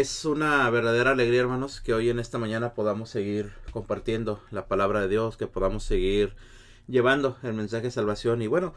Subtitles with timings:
[0.00, 5.02] Es una verdadera alegría, hermanos, que hoy en esta mañana podamos seguir compartiendo la palabra
[5.02, 6.34] de Dios, que podamos seguir
[6.88, 8.40] llevando el mensaje de salvación.
[8.40, 8.72] Y bueno,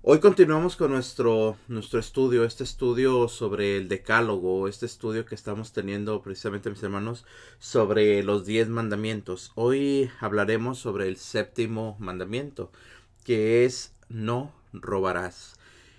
[0.00, 5.74] hoy continuamos con nuestro, nuestro estudio, este estudio sobre el decálogo, este estudio que estamos
[5.74, 7.26] teniendo precisamente, mis hermanos,
[7.58, 9.52] sobre los diez mandamientos.
[9.54, 12.72] Hoy hablaremos sobre el séptimo mandamiento,
[13.22, 15.57] que es no robarás.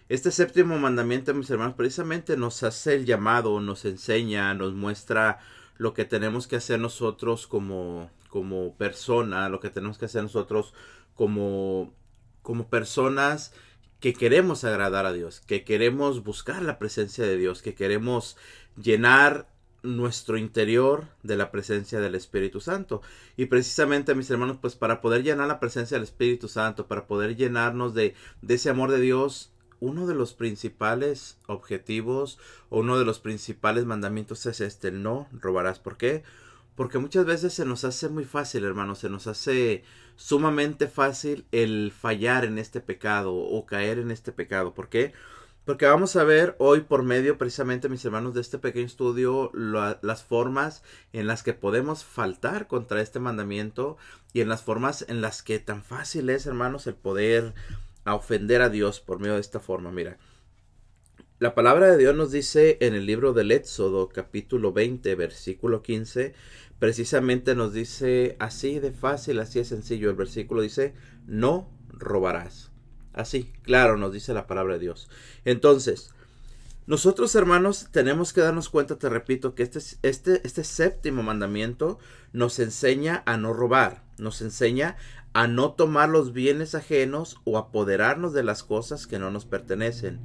[0.10, 5.38] Este séptimo mandamiento, mis hermanos, precisamente nos hace el llamado, nos enseña, nos muestra
[5.78, 10.73] lo que tenemos que hacer nosotros como, como persona, lo que tenemos que hacer nosotros
[11.14, 11.94] como,
[12.41, 13.53] como personas
[14.00, 18.36] que queremos agradar a Dios, que queremos buscar la presencia de Dios, que queremos
[18.81, 19.48] llenar
[19.84, 23.03] nuestro interior de la presencia del Espíritu Santo.
[23.38, 27.36] Y precisamente, mis hermanos, pues para poder llenar la presencia del Espíritu Santo, para poder
[27.36, 33.05] llenarnos de, de ese amor de Dios, uno de los principales objetivos o uno de
[33.05, 35.79] los principales mandamientos es este, no robarás.
[35.79, 36.23] ¿Por qué?
[36.75, 39.83] Porque muchas veces se nos hace muy fácil, hermano, se nos hace
[40.16, 44.73] sumamente fácil el fallar en este pecado o caer en este pecado.
[44.73, 45.13] ¿Por qué?
[45.69, 50.23] Porque vamos a ver hoy por medio precisamente, mis hermanos, de este pequeño estudio, las
[50.23, 50.83] formas
[51.14, 53.95] en las que podemos faltar contra este mandamiento
[54.33, 57.53] y en las formas en las que tan fácil es, hermanos, el poder
[58.15, 59.91] ofender a Dios por medio de esta forma.
[59.91, 60.17] Mira,
[61.39, 66.33] la palabra de Dios nos dice en el libro del Éxodo capítulo 20 versículo 15,
[66.80, 70.09] precisamente nos dice así de fácil, así de sencillo.
[70.09, 70.93] El versículo dice,
[71.27, 72.71] no robarás.
[73.13, 75.09] Así, claro, nos dice la palabra de Dios.
[75.45, 76.13] Entonces,
[76.87, 81.99] nosotros hermanos tenemos que darnos cuenta, te repito, que este, este, este séptimo mandamiento
[82.33, 84.97] nos enseña a no robar, nos enseña
[85.33, 90.19] a no tomar los bienes ajenos o apoderarnos de las cosas que no nos pertenecen.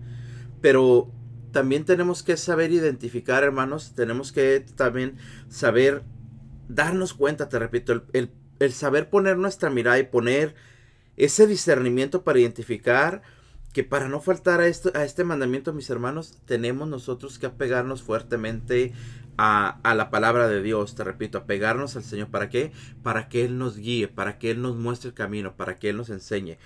[0.61, 1.11] Pero
[1.53, 5.17] también tenemos que saber identificar, hermanos, tenemos que también
[5.49, 6.03] saber
[6.69, 8.31] darnos cuenta, te repito, el,
[8.73, 10.55] saber poner nuestra mirada y poner
[11.17, 13.23] ese discernimiento para identificar
[13.75, 18.05] que para no faltar a, esto, a este mandamiento, mis hermanos, tenemos nosotros que apegarnos
[18.05, 18.93] fuertemente
[19.37, 22.29] a, la palabra de Dios, te repito, a pegarnos al Señor.
[22.29, 22.71] ¿Para qué?
[23.03, 25.97] Para que Él nos guíe, para que Él nos muestre el camino, para que Él
[25.97, 26.57] nos enseñe.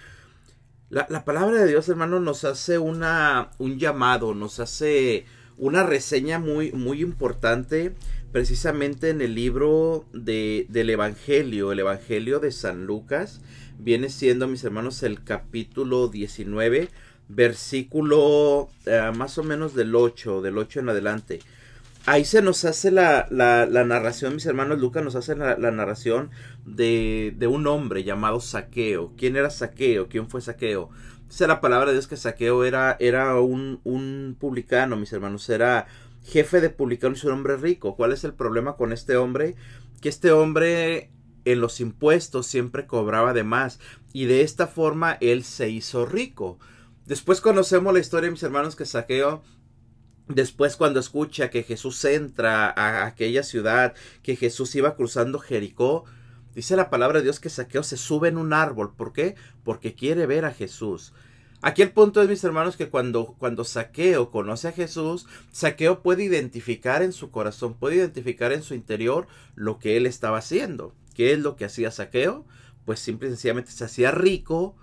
[0.90, 5.24] La, la palabra de Dios, hermano, nos hace una, un llamado, nos hace
[5.56, 7.94] una reseña muy, muy importante
[8.32, 13.40] precisamente en el libro de, del Evangelio, el Evangelio de San Lucas,
[13.78, 16.88] viene siendo, mis hermanos, el capítulo 19,
[17.28, 21.40] versículo eh, más o menos del 8, del 8 en adelante
[22.08, 26.30] ahí se nos hace la, la, narración, mis hermanos Lucas nos hace la, narración
[26.64, 29.12] de, de, un hombre llamado Saqueo.
[29.16, 30.08] ¿Quién era Saqueo?
[30.08, 30.88] ¿Quién fue Saqueo?
[31.28, 35.86] Dice la palabra de Dios que Saqueo era, era un, un publicano, mis hermanos, era
[36.28, 37.96] jefe de publicanos y un hombre rico.
[37.96, 39.56] ¿Cuál es el problema con este hombre?
[40.00, 41.10] Que este hombre
[41.44, 43.80] en los impuestos siempre cobraba de más
[44.12, 46.58] y de esta forma él se hizo rico.
[47.06, 49.42] Después conocemos la historia, mis hermanos, que Saqueo
[50.28, 56.04] Después cuando escucha que Jesús entra a aquella ciudad, que Jesús iba cruzando Jericó,
[56.54, 58.94] dice la palabra de Dios que Saqueo se sube en un árbol.
[58.94, 59.36] ¿Por qué?
[59.64, 61.14] Porque quiere ver a Jesús.
[61.60, 66.22] Aquí el punto es, mis hermanos, que cuando, cuando Saqueo conoce a Jesús, Saqueo puede
[66.22, 69.26] identificar en su corazón, puede identificar en su interior
[69.56, 70.94] lo que él estaba haciendo.
[71.14, 72.44] ¿Qué es lo que hacía Saqueo?
[72.84, 74.76] Pues simple y sencillamente se hacía rico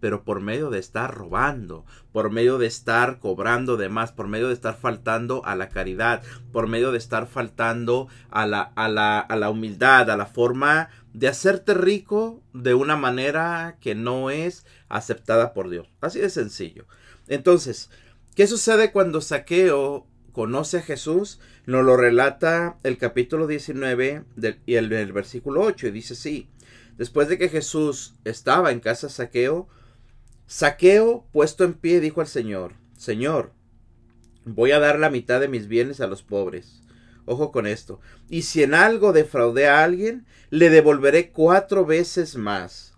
[0.00, 4.48] pero por medio de estar robando, por medio de estar cobrando de más, por medio
[4.48, 6.22] de estar faltando a la caridad,
[6.52, 10.90] por medio de estar faltando a la, a la, a la humildad, a la forma
[11.12, 15.88] de hacerte rico de una manera que no es aceptada por Dios.
[16.00, 16.86] Así de sencillo.
[17.26, 17.90] Entonces,
[18.34, 21.40] ¿qué sucede cuando Saqueo conoce a Jesús?
[21.66, 24.24] Nos lo relata el capítulo 19
[24.66, 26.48] y el, el versículo 8 y dice así.
[26.96, 29.68] Después de que Jesús estaba en casa Saqueo,
[30.50, 33.52] Saqueo, puesto en pie, dijo al Señor, Señor,
[34.46, 36.80] voy a dar la mitad de mis bienes a los pobres.
[37.26, 38.00] Ojo con esto.
[38.30, 42.94] Y si en algo defraudé a alguien, le devolveré cuatro veces más.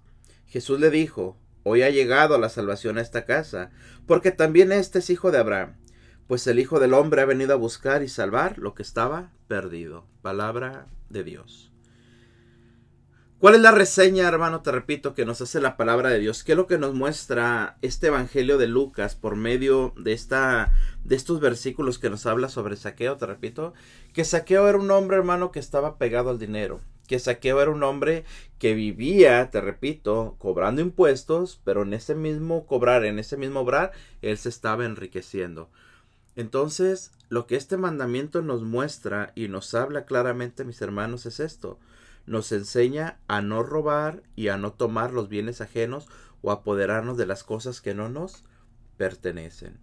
[0.47, 3.73] Jesús le dijo, Hoy ha llegado la salvación a esta casa,
[4.07, 5.75] porque también este es hijo de Abraham,
[6.29, 10.07] pues el Hijo del Hombre ha venido a buscar y salvar lo que estaba perdido.
[10.23, 11.70] Palabra de Dios.
[13.41, 14.61] ¿Cuál es la reseña, hermano?
[14.61, 16.45] Te repito, que nos hace la palabra de Dios.
[16.45, 21.17] ¿Qué es lo que nos muestra este Evangelio de Lucas por medio de, esta, de
[21.17, 23.17] estos versículos que nos habla sobre saqueo?
[23.17, 23.73] Te repito,
[24.13, 26.83] que saqueo era un hombre, hermano, que estaba pegado al dinero.
[27.09, 28.27] Que saqueo era un hombre
[28.59, 33.93] que vivía, te repito, cobrando impuestos, pero en ese mismo cobrar, en ese mismo obrar,
[34.21, 35.71] él se estaba enriqueciendo.
[36.37, 41.79] Entonces, lo que este mandamiento nos muestra y nos habla claramente, mis hermanos, es esto.
[42.27, 46.09] Nos enseña a no robar y a no tomar los bienes ajenos
[46.43, 48.45] o apoderarnos de las cosas que no nos
[48.97, 49.79] pertenecen.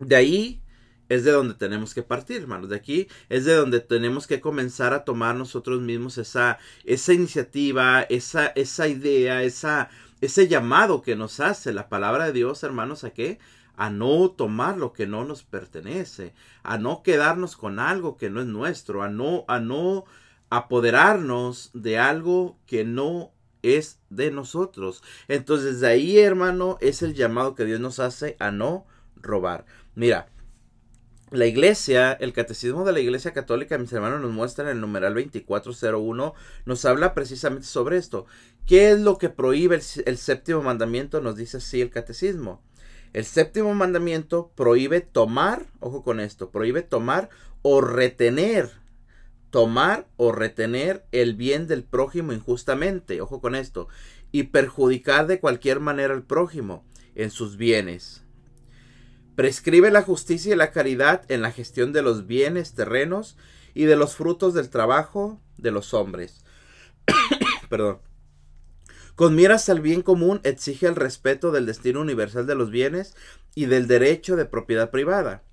[0.00, 0.62] De ahí
[1.08, 2.68] es de donde tenemos que partir, hermanos.
[2.68, 8.02] De aquí es de donde tenemos que comenzar a tomar nosotros mismos esa, esa iniciativa,
[8.02, 9.88] esa, esa idea, esa,
[10.20, 13.38] ese llamado que nos hace la palabra de Dios, hermanos, a qué?
[13.76, 16.32] A no tomar lo que no nos pertenece,
[16.62, 20.04] a no quedarnos con algo que no es nuestro, a no, a no
[20.50, 23.32] apoderarnos de algo que no
[23.62, 25.02] es de nosotros.
[25.28, 29.66] Entonces, de ahí, hermano, es el llamado que Dios nos hace a no robar.
[29.94, 30.28] Mira,
[31.30, 35.14] la iglesia, el catecismo de la iglesia católica, mis hermanos, nos muestra en el numeral
[35.14, 36.34] 2401,
[36.66, 38.26] nos habla precisamente sobre esto.
[38.64, 41.20] ¿Qué es lo que prohíbe el, séptimo mandamiento?
[41.20, 42.62] Nos dice así el catecismo.
[43.12, 47.28] El séptimo mandamiento prohíbe tomar, ojo con esto, prohíbe tomar
[47.62, 48.70] o retener,
[49.56, 53.88] tomar o retener el bien del prójimo injustamente, ojo con esto,
[54.30, 58.22] y perjudicar de cualquier manera al prójimo en sus bienes
[59.34, 63.38] Prescribe la justicia y la caridad en la gestión de los bienes terrenos
[63.72, 66.44] y de los frutos del trabajo de los hombres.
[67.70, 68.00] Perdón.
[69.14, 73.16] Con miras al bien común exige el respeto del destino universal de los bienes
[73.54, 75.44] y del derecho de propiedad privada.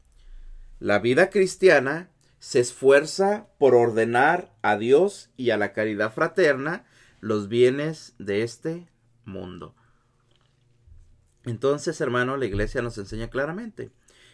[0.81, 2.09] La vida cristiana
[2.43, 6.83] se esfuerza por ordenar a Dios y a la caridad fraterna
[7.21, 8.89] los bienes de este
[9.23, 9.73] mundo.
[11.45, 13.91] Entonces, hermano, la iglesia nos enseña claramente.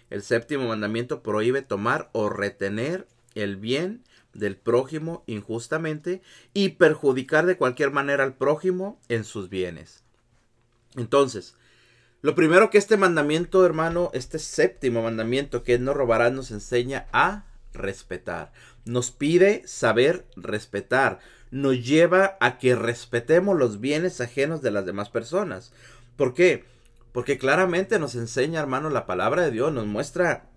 [0.09, 4.03] El séptimo mandamiento prohíbe tomar o retener el bien
[4.33, 10.03] del prójimo injustamente y perjudicar de cualquier manera al prójimo en sus bienes.
[10.95, 11.55] Entonces,
[12.23, 17.05] lo primero que este mandamiento, hermano, este séptimo mandamiento que es no robarás, nos enseña
[17.13, 18.51] a respetar.
[18.85, 21.19] Nos pide saber respetar.
[21.51, 25.73] Nos lleva a que respetemos los bienes ajenos de las demás personas.
[26.15, 26.65] ¿Por qué?
[27.11, 30.49] Porque claramente nos enseña, hermano, la palabra de Dios, nos muestra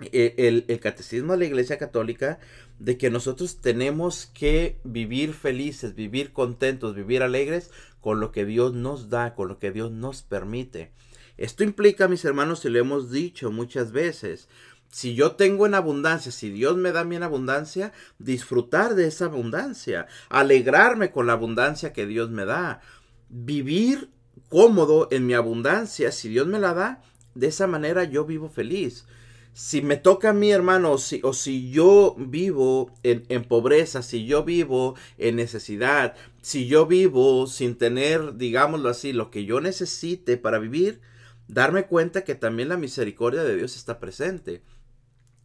[0.00, 2.38] eh, el, catecismo de la Iglesia Católica
[2.78, 7.70] de que nosotros tenemos que vivir felices, vivir contentos, vivir alegres
[8.00, 10.90] con lo que Dios nos da, con lo que Dios nos permite.
[11.36, 14.48] Esto implica, mis hermanos, y lo hemos dicho muchas veces,
[14.90, 19.26] si yo tengo en abundancia, si Dios me da mi en abundancia, disfrutar de esa
[19.26, 22.80] abundancia, alegrarme con la abundancia que Dios me da,
[23.28, 24.10] vivir
[24.48, 27.02] cómodo en mi abundancia, si Dios me la da,
[27.34, 29.06] de esa manera yo vivo feliz.
[29.52, 34.02] Si me toca a mi hermano, o si, o si yo vivo en, en, pobreza,
[34.02, 39.60] si yo vivo en necesidad, si yo vivo sin tener, digámoslo así, lo que yo
[39.60, 41.00] necesite para vivir,
[41.48, 44.62] darme cuenta que también la misericordia de Dios está presente.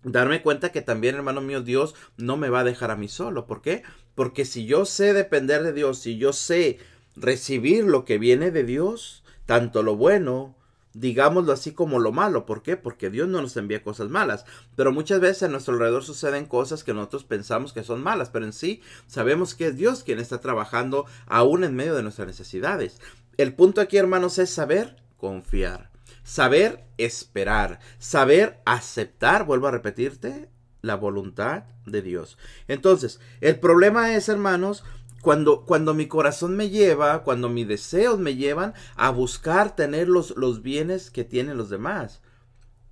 [0.05, 3.47] Darme cuenta que también, hermano mío, Dios no me va a dejar a mí solo.
[3.47, 3.81] ¿Por qué?
[4.13, 6.77] Porque si yo sé depender de Dios, si yo sé
[7.15, 10.55] recibir lo que viene de Dios, tanto lo bueno,
[10.93, 12.45] digámoslo así como lo malo.
[12.45, 12.77] ¿Por qué?
[12.77, 14.45] Porque Dios no nos envía cosas malas.
[14.75, 18.45] Pero muchas veces a nuestro alrededor suceden cosas que nosotros pensamos que son malas, pero
[18.45, 23.01] en sí sabemos que es Dios quien está trabajando aún en medio de nuestras necesidades.
[23.37, 25.89] El punto aquí, hermanos, es saber confiar,
[26.25, 30.49] saber esperar, saber aceptar, vuelvo a repetirte,
[30.81, 32.37] la voluntad de Dios.
[32.67, 34.83] Entonces, el problema es, hermanos,
[35.21, 40.35] cuando, cuando mi corazón me lleva, cuando mis deseos me llevan a buscar tener los,
[40.35, 42.21] los bienes que tienen los demás.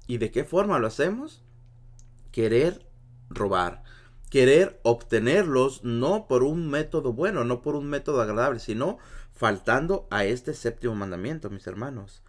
[0.08, 1.44] ¿Y de qué forma lo hacemos?
[2.32, 2.88] Querer
[3.30, 3.84] robar,
[4.30, 9.00] querer obtenerlos no por un método bueno, no por un método agradable, sino
[9.32, 12.23] faltando a este séptimo mandamiento, mis hermanos.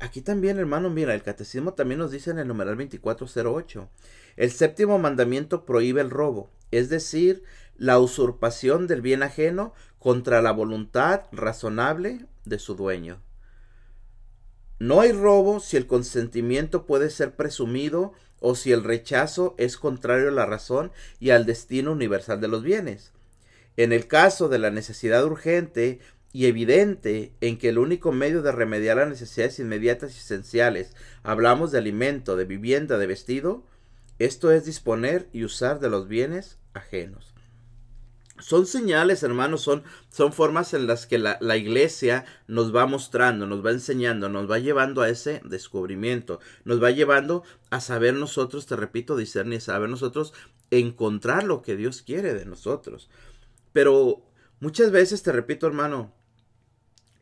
[0.00, 3.90] Aquí también, hermano, mira, el catecismo también nos dice en el numeral 2408,
[4.36, 7.44] el séptimo mandamiento prohíbe el robo, es decir,
[7.76, 13.20] la usurpación del bien ajeno contra la voluntad razonable de su dueño.
[14.78, 20.28] No hay robo si el consentimiento puede ser presumido o si el rechazo es contrario
[20.28, 23.12] a la razón y al destino universal de los bienes.
[23.76, 26.00] En el caso de la necesidad urgente
[26.32, 31.72] y evidente en que el único medio de remediar las necesidades inmediatas y esenciales, hablamos
[31.72, 33.64] de alimento, de vivienda, de vestido,
[34.18, 37.34] esto es disponer y usar de los bienes ajenos.
[38.38, 43.46] Son señales, hermanos, son, son formas en las que la, la, iglesia nos va mostrando,
[43.46, 48.66] nos va enseñando, nos va llevando a ese descubrimiento, nos va llevando a saber nosotros,
[48.66, 50.32] te repito, discernir, saber nosotros
[50.70, 53.10] encontrar lo que Dios quiere de nosotros.
[53.72, 54.22] Pero
[54.60, 56.14] muchas veces, te repito, hermano,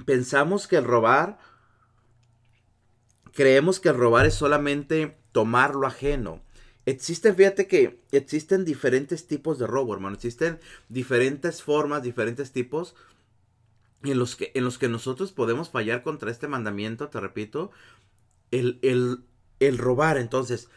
[0.04, 1.38] pensamos que el robar,
[3.32, 6.42] creemos que el robar es solamente tomar lo ajeno.
[6.86, 10.14] Existen, fíjate que existen diferentes tipos de robo, hermano.
[10.14, 12.94] Existen diferentes formas, diferentes tipos
[14.02, 17.70] en los que, en los que nosotros podemos fallar contra este mandamiento, te repito,
[18.50, 19.24] el, el,
[19.60, 20.16] el robar.
[20.16, 20.70] Entonces,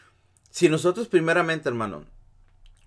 [0.49, 2.05] si nosotros primeramente, hermano,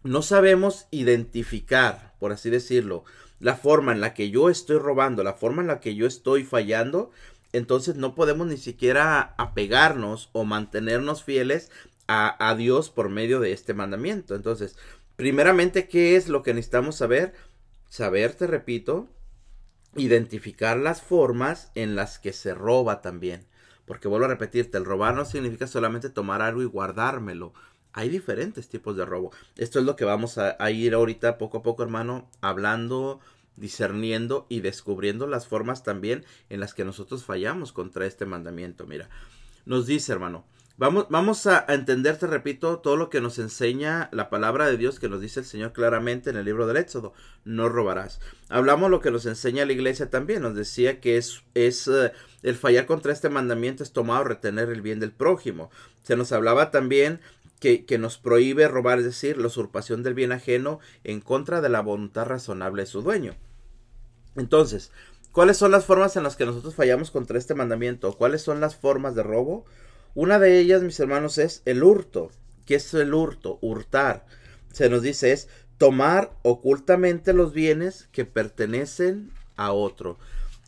[0.04, 3.04] no sabemos identificar, por así decirlo,
[3.40, 6.44] la forma en la que yo estoy robando, la forma en la que yo estoy
[6.44, 7.10] fallando,
[7.52, 11.70] entonces no podemos ni siquiera apegarnos o mantenernos fieles
[12.06, 14.34] a, Dios por medio de este mandamiento.
[14.34, 14.76] Entonces,
[15.16, 17.32] primeramente, ¿qué es lo que necesitamos saber?
[17.88, 19.08] Saber, te repito,
[19.96, 23.46] identificar las formas en las que se roba también.
[23.86, 27.54] Porque vuelvo a repetirte, el robar no significa solamente tomar algo y guardármelo.
[27.94, 29.30] Hay diferentes tipos de robo.
[29.56, 33.20] Esto es lo que vamos a, a ir ahorita poco a poco, hermano, hablando,
[33.56, 38.86] discerniendo y descubriendo las formas también en las que nosotros fallamos contra este mandamiento.
[38.86, 39.08] Mira,
[39.64, 40.44] nos dice, hermano,
[40.76, 44.98] Vamos, vamos a, entender, te repito, todo lo que nos enseña la palabra de Dios
[44.98, 47.12] que nos dice el Señor claramente en el libro del Éxodo.
[47.44, 48.18] No robarás.
[48.48, 50.42] Hablamos lo que nos enseña la iglesia también.
[50.42, 52.10] Nos decía que es, es eh,
[52.42, 55.70] el fallar contra este mandamiento es tomar o retener el bien del prójimo.
[56.02, 57.20] Se nos hablaba también
[57.86, 61.80] que, nos prohíbe robar, es decir, la usurpación del bien ajeno en contra de la
[61.80, 63.34] voluntad razonable de su dueño.
[64.36, 64.90] Entonces,
[65.32, 68.12] ¿cuáles son las formas en las que nosotros fallamos contra este mandamiento?
[68.18, 69.64] ¿Cuáles son las formas de robo?
[70.14, 72.30] Una de ellas, mis hermanos, es el hurto.
[72.66, 73.58] ¿Qué es el hurto?
[73.62, 74.26] Hurtar.
[74.72, 80.18] Se nos dice es tomar ocultamente los bienes que pertenecen a otro.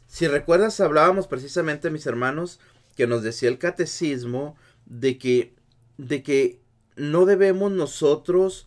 [0.06, 2.58] Si recuerdas, hablábamos precisamente, mis hermanos,
[2.96, 5.54] que nos decía el catecismo de que,
[5.98, 6.60] de que
[6.96, 8.66] no debemos nosotros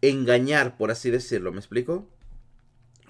[0.00, 1.52] engañar, por así decirlo.
[1.52, 2.08] ¿Me explico?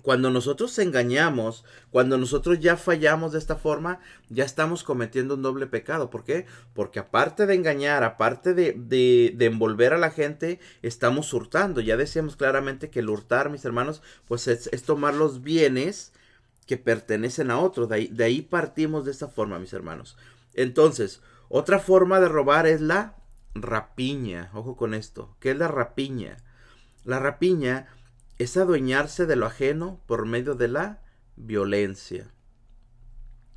[0.05, 5.67] Cuando nosotros engañamos, cuando nosotros ya fallamos de esta forma, ya estamos cometiendo un doble
[5.67, 6.11] pecado.
[6.11, 6.45] ¿Por qué?
[6.75, 11.81] Porque aparte de engañar, aparte de, de, envolver a la gente, estamos hurtando.
[11.81, 16.13] Ya decíamos claramente que el hurtar, mis hermanos, pues es, tomar los bienes
[16.67, 17.89] que pertenecen a otros.
[17.89, 20.19] De ahí, de ahí partimos de esta forma, mis hermanos.
[20.53, 23.17] Entonces, otra forma de robar es la
[23.55, 24.51] rapiña.
[24.55, 25.37] Ojo con esto.
[25.41, 26.37] ¿Qué es la rapiña?
[27.05, 27.89] La rapiña
[28.39, 31.03] es adueñarse de lo ajeno por medio de la
[31.37, 32.31] violencia.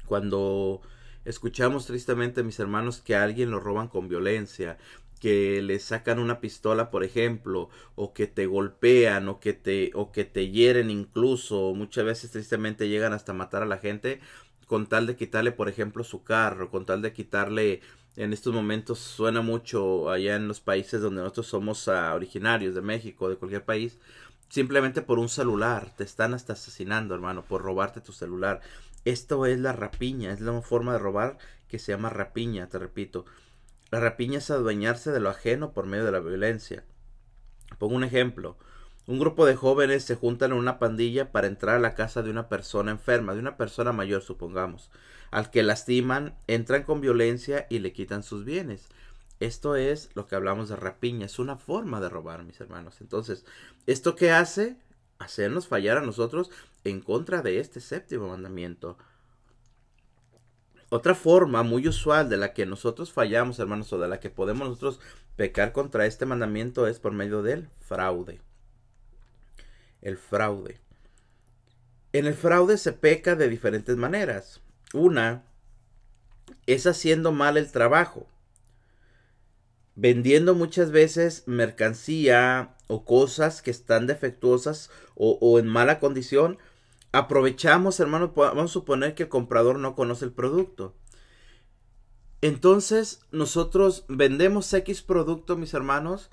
[0.06, 0.82] Cuando
[1.26, 4.78] escuchamos tristemente, mis hermanos, que a alguien lo roban con violencia,
[5.20, 10.12] que le sacan una pistola, por ejemplo, o que te golpean, o que te, o
[10.12, 14.22] que te hieren incluso, muchas veces tristemente llegan hasta matar a la gente,
[14.68, 17.82] con tal de quitarle, por ejemplo, su carro, con tal de quitarle,
[18.18, 22.82] en estos momentos suena mucho allá en los países donde nosotros somos ah, originarios, de
[22.82, 24.00] México, de cualquier país,
[24.50, 25.94] simplemente por un celular.
[25.96, 28.62] Te están hasta asesinando, hermano, por robarte tu celular.
[29.06, 33.26] Esto es la rapiña, es la forma de robar que se llama rapiña, te repito.
[33.92, 36.84] La rapiña es adueñarse de lo ajeno por medio de la violencia.
[37.78, 38.58] Pongo un ejemplo.
[39.08, 42.30] Un grupo de jóvenes se juntan en una pandilla para entrar a la casa de
[42.30, 44.92] una persona enferma, de una persona mayor, supongamos.
[45.32, 48.90] Al que lastiman, entran con violencia y le quitan sus bienes.
[49.40, 53.00] Esto es lo que hablamos de rapiña, es una forma de robar, mis hermanos.
[53.00, 53.46] Entonces,
[53.86, 54.76] ¿esto qué hace?
[55.20, 56.52] Hacernos fallar a nosotros
[56.84, 58.98] en contra de este séptimo mandamiento.
[60.90, 64.68] Otra forma muy usual de la que nosotros fallamos, hermanos, o de la que podemos
[64.68, 65.00] nosotros
[65.38, 68.42] pecar contra este mandamiento es por medio del fraude.
[70.02, 70.80] El fraude.
[72.14, 74.62] En el fraude se peca de diferentes maneras.
[74.94, 75.44] Una
[76.66, 78.28] es haciendo mal el trabajo
[79.98, 86.60] vendiendo muchas veces mercancía o cosas que están defectuosas o, en mala condición,
[87.12, 90.96] aprovechamos, hermanos, vamos a suponer que el comprador no conoce el producto.
[92.42, 96.30] Entonces, nosotros vendemos X producto, mis hermanos,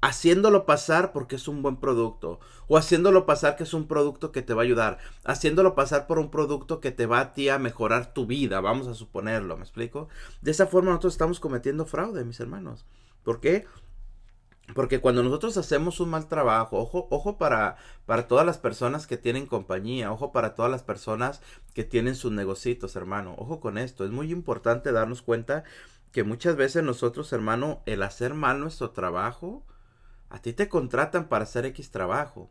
[0.00, 2.38] haciéndolo pasar porque es un buen producto
[2.68, 6.18] o haciéndolo pasar que es un producto que te va a ayudar, haciéndolo pasar por
[6.18, 9.62] un producto que te va a ti a mejorar tu vida, vamos a suponerlo, ¿me
[9.62, 10.08] explico?
[10.40, 12.84] De esa forma nosotros estamos cometiendo fraude, mis hermanos.
[13.24, 13.66] ¿Por qué?
[14.74, 19.16] Porque cuando nosotros hacemos un mal trabajo, ojo, ojo para, para todas las personas que
[19.16, 21.40] tienen compañía, ojo para todas las personas
[21.72, 25.64] que tienen sus negocios, hermano, ojo con esto, es muy importante darnos cuenta
[26.12, 29.64] que muchas veces nosotros, hermano, el hacer mal nuestro trabajo,
[30.30, 32.50] a ti te contratan para hacer X trabajo.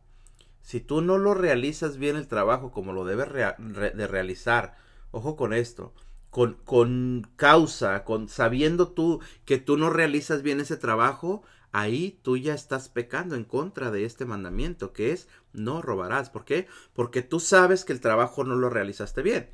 [0.62, 4.78] Si tú no lo realizas bien el trabajo como lo debes de realizar,
[5.12, 5.94] ojo con esto,
[6.30, 12.38] con, con causa, con sabiendo tú que tú no realizas bien ese trabajo, ahí tú
[12.38, 16.30] ya estás pecando en contra de este mandamiento, que es no robarás.
[16.30, 16.68] ¿Por qué?
[16.94, 19.50] Porque tú sabes que el trabajo no lo realizaste bien.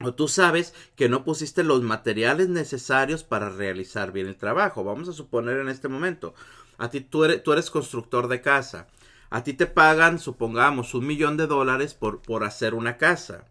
[0.00, 4.82] o tú sabes que no pusiste los materiales necesarios para realizar bien el trabajo.
[4.84, 6.34] Vamos a suponer en este momento,
[6.82, 8.88] a ti tú eres, constructor de casa.
[9.30, 13.44] A ti te pagan, supongamos, un millón de dólares por, por hacer una casa.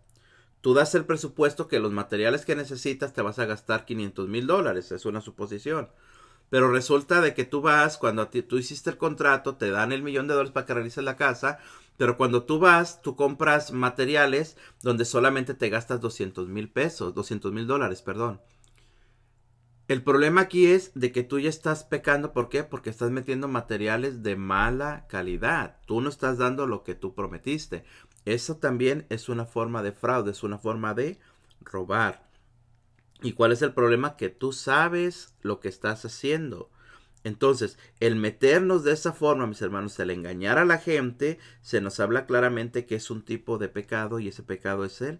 [0.59, 4.47] Tú das el presupuesto que los materiales que necesitas te vas a gastar 500 mil
[4.47, 5.87] dólares, es una suposición.
[6.49, 10.27] Pero resulta de que tú vas, cuando tú hiciste el contrato, te dan el millón
[10.27, 11.59] de dólares para que realices la casa,
[11.95, 17.53] pero cuando tú vas, tú compras materiales donde solamente te gastas 200 mil pesos, 200
[17.53, 18.41] mil dólares, perdón.
[19.91, 22.63] El problema aquí es de que tú ya estás pecando, ¿por qué?
[22.63, 25.79] Porque estás metiendo materiales de mala calidad.
[25.85, 27.83] Tú no estás dando lo que tú prometiste.
[28.23, 31.19] Eso también es una forma de fraude, es una forma de
[31.59, 32.25] robar.
[33.21, 34.15] ¿Y cuál es el problema?
[34.15, 36.69] Que tú sabes lo que estás haciendo.
[37.25, 41.99] Entonces, el meternos de esa forma, mis hermanos, el engañar a la gente, se nos
[41.99, 45.19] habla claramente que es un tipo de pecado y ese pecado es el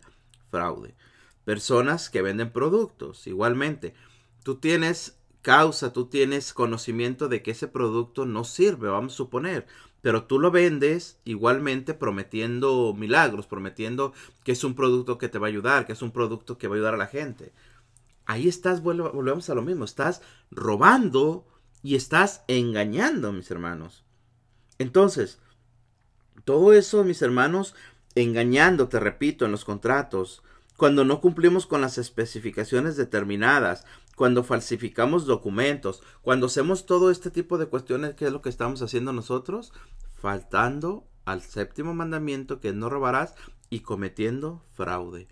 [0.50, 0.96] fraude.
[1.44, 3.96] Personas que venden productos, igualmente.
[4.44, 9.66] Tú tienes causa, tú tienes conocimiento de que ese producto no sirve, vamos a suponer,
[10.02, 15.48] pero tú lo vendes igualmente prometiendo milagros, prometiendo que es un producto que te va
[15.48, 17.54] a ayudar, que es un producto que va a ayudar a la gente
[18.32, 20.22] ahí estás, volvemos a lo mismo, estás
[20.52, 21.46] robando
[21.84, 24.06] y estás engañando, mis hermanos.
[24.78, 25.40] Entonces,
[26.46, 27.76] todo eso, mis hermanos,
[28.16, 30.44] engañando, te repito, en los contratos,
[30.78, 37.58] cuando no cumplimos con las especificaciones determinadas, cuando falsificamos documentos, cuando hacemos todo este tipo
[37.58, 39.74] de cuestiones, ¿qué es lo que estamos haciendo nosotros?
[40.14, 43.36] Faltando al séptimo mandamiento que no robarás
[43.70, 45.28] y cometiendo fraude.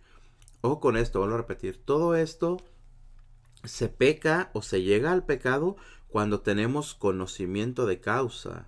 [0.61, 2.57] Ojo con esto, vuelvo a repetir, todo esto
[3.63, 5.75] se peca o se llega al pecado
[6.07, 8.67] cuando tenemos conocimiento de causa.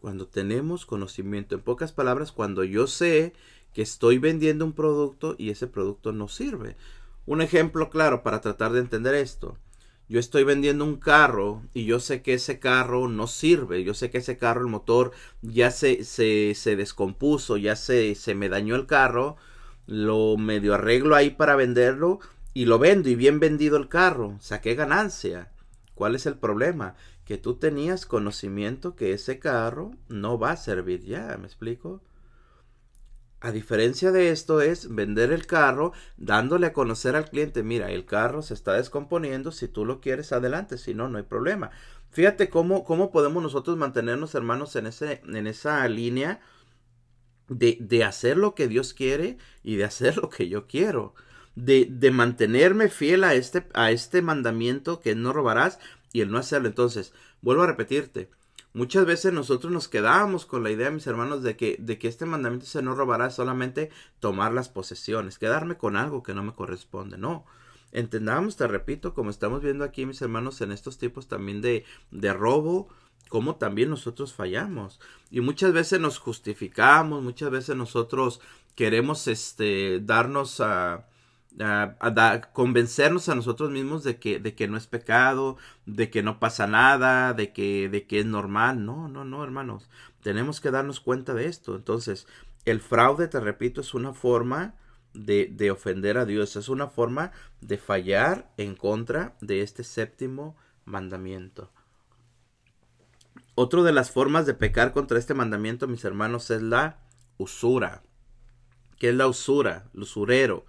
[0.00, 3.32] Cuando tenemos conocimiento, en pocas palabras, cuando yo sé
[3.72, 6.76] que estoy vendiendo un producto y ese producto no sirve.
[7.26, 9.58] Un ejemplo claro para tratar de entender esto.
[10.08, 13.82] Yo estoy vendiendo un carro y yo sé que ese carro no sirve.
[13.82, 15.10] Yo sé que ese carro, el motor
[15.42, 19.36] ya se, se, se descompuso, ya se, se me dañó el carro.
[19.86, 22.20] Lo medio arreglo ahí para venderlo
[22.54, 25.50] y lo vendo y bien vendido el carro, saqué ganancia.
[25.94, 26.94] ¿Cuál es el problema?
[27.26, 32.00] Que tú tenías conocimiento que ese carro no va a servir ya, ¿me explico?
[33.40, 38.06] A diferencia de esto es vender el carro dándole a conocer al cliente, mira, el
[38.06, 41.70] carro se está descomponiendo, si tú lo quieres adelante, si no, no hay problema.
[42.10, 46.40] Fíjate cómo, cómo podemos nosotros mantenernos hermanos en, ese, en esa línea
[47.48, 51.14] de, de hacer lo que Dios quiere y de hacer lo que yo quiero
[51.56, 55.80] de, de mantenerme fiel a este, a este mandamiento que no robarás
[56.12, 56.68] y el no hacerlo.
[56.68, 58.30] Entonces, vuelvo a repetirte,
[58.76, 62.26] muchas veces nosotros nos quedamos con la idea, mis hermanos, de que, de que este
[62.26, 67.16] mandamiento se no robará solamente tomar las posesiones, quedarme con algo que no me corresponde.
[67.16, 67.46] No.
[67.92, 72.32] Entendamos, te repito, como estamos viendo aquí, mis hermanos, en estos tipos también de, de
[72.34, 72.88] robo,
[73.30, 75.00] como también nosotros fallamos.
[75.30, 78.40] Y muchas veces nos justificamos, muchas veces nosotros
[78.74, 81.06] queremos este darnos a
[81.60, 86.38] a, convencernos a nosotros mismos de que, de que no es pecado, de que no
[86.38, 88.84] pasa nada, de que, de que es normal.
[88.84, 89.88] No, no, no, hermanos.
[90.22, 91.76] Tenemos que darnos cuenta de esto.
[91.76, 92.26] Entonces,
[92.64, 94.74] el fraude, te repito, es una forma
[95.14, 100.56] de, de ofender a Dios, es una forma de fallar en contra de este séptimo
[100.84, 101.70] mandamiento.
[103.54, 106.98] Otra de las formas de pecar contra este mandamiento, mis hermanos, es la
[107.38, 108.02] usura.
[108.98, 109.88] ¿Qué es la usura?
[109.94, 110.66] El usurero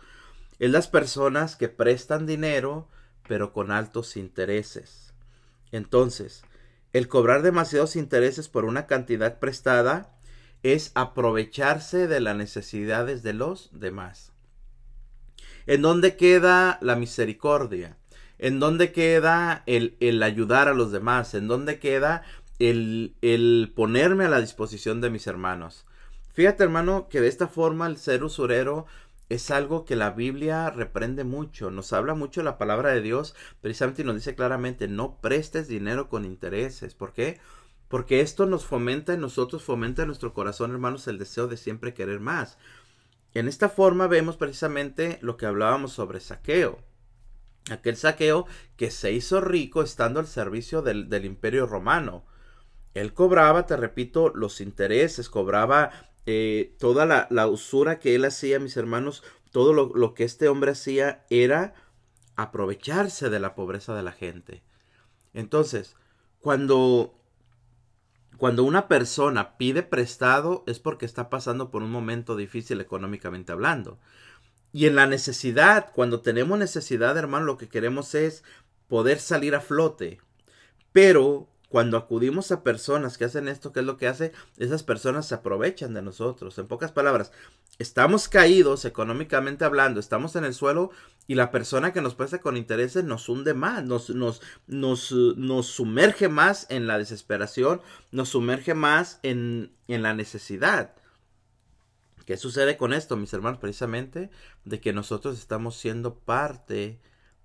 [0.60, 2.88] es las personas que prestan dinero
[3.28, 5.14] pero con altos intereses.
[5.72, 6.44] Entonces,
[6.94, 10.18] el cobrar demasiados intereses por una cantidad prestada
[10.64, 14.32] es aprovecharse de las necesidades de los demás.
[15.66, 17.98] ¿En dónde queda la misericordia?
[18.40, 21.34] ¿En dónde queda el, el ayudar a los demás?
[21.34, 22.24] ¿En dónde queda
[22.60, 25.86] el, el ponerme a la disposición de mis hermanos?
[26.34, 28.86] Fíjate hermano que de esta forma el ser usurero
[29.30, 34.02] es algo que la Biblia reprende mucho, nos habla mucho la palabra de Dios, precisamente
[34.02, 36.96] y nos dice claramente, no prestes dinero con intereses.
[36.96, 37.40] ¿Por qué?
[37.90, 41.94] Porque esto nos fomenta en nosotros, fomenta en nuestro corazón, hermanos, el deseo de siempre
[41.94, 42.58] querer más.
[43.34, 46.80] En esta forma vemos precisamente lo que hablábamos sobre saqueo.
[47.70, 48.46] Aquel saqueo
[48.78, 52.26] que se hizo rico estando al servicio del, del imperio romano.
[52.94, 55.92] Él cobraba, te repito, los intereses, cobraba
[56.30, 61.26] eh, toda la, usura que él hacía, mis hermanos, todo lo, que este hombre hacía
[61.30, 61.74] era
[62.36, 64.62] aprovecharse de la pobreza de la gente.
[65.34, 65.96] Entonces,
[66.42, 67.18] cuando,
[68.36, 73.98] cuando una persona pide prestado es porque está pasando por un momento difícil económicamente hablando.
[74.74, 78.44] Y en la necesidad, cuando tenemos necesidad, hermano, lo que queremos es
[78.90, 80.20] poder salir a flote.
[80.92, 84.32] Pero cuando acudimos a personas que hacen esto, ¿qué es lo que hace?
[84.58, 86.58] Esas personas se aprovechan de nosotros.
[86.58, 87.32] En pocas palabras,
[87.78, 90.92] estamos caídos económicamente hablando, estamos en el suelo
[91.28, 95.68] y la persona que nos presta con intereses nos hunde más, nos, nos, nos, nos
[95.68, 100.94] sumerge más en la desesperación, nos sumerge más en, en la necesidad.
[102.26, 103.60] ¿Qué sucede con esto, mis hermanos?
[103.60, 104.30] Precisamente
[104.64, 107.00] de que nosotros estamos siendo parte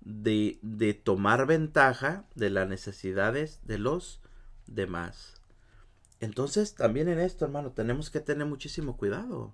[0.05, 4.21] de, de tomar ventaja de las necesidades de los
[4.67, 5.41] demás.
[6.19, 9.53] Entonces, también en esto, hermano, tenemos que tener muchísimo cuidado.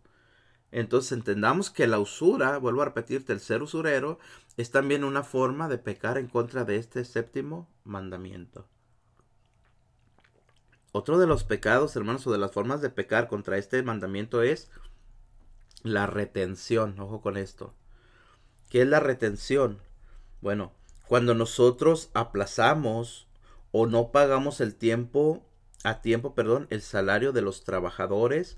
[0.72, 4.20] Entonces entendamos que la usura, vuelvo a repetirte, el ser usurero
[4.58, 8.68] es también una forma de pecar en contra de este séptimo mandamiento.
[10.92, 14.70] Otro de los pecados, hermanos, o de las formas de pecar contra este mandamiento es
[15.84, 17.00] la retención.
[17.00, 17.74] Ojo con esto.
[18.70, 19.80] ¿Qué es la retención?
[20.42, 20.74] Bueno,
[21.08, 23.28] cuando nosotros aplazamos
[23.72, 25.44] o no pagamos el tiempo,
[25.84, 28.58] a tiempo, perdón, el salario de los trabajadores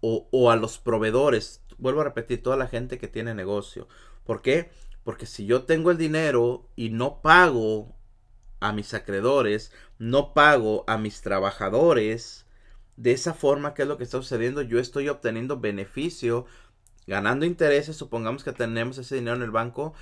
[0.00, 1.62] o, o a los proveedores.
[1.78, 3.88] Vuelvo a repetir, toda la gente que tiene negocio.
[4.24, 4.70] ¿Por qué?
[5.02, 7.94] Porque si yo tengo el dinero y no pago
[8.60, 12.46] a mis acreedores, no pago a mis trabajadores,
[12.96, 14.62] de esa forma, ¿qué es lo que está sucediendo?
[14.62, 16.46] Yo estoy obteniendo beneficio,
[17.06, 19.94] ganando intereses, supongamos que tenemos ese dinero en el banco,